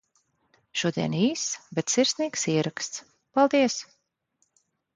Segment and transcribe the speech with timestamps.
[0.83, 1.51] Šodien īss,
[1.81, 3.07] bet sirsnīgs ieraksts.
[3.39, 3.79] Paldies!